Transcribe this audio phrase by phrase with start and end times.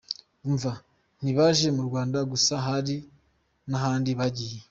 [0.47, 0.71] Umva,
[1.21, 2.95] ntibaje mu Rwanda gusa hari
[3.69, 4.57] n’ahandi bagiye.